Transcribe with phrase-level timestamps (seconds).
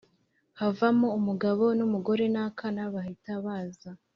[0.59, 3.91] havamo umugabo n’umugore n’akana bahita baza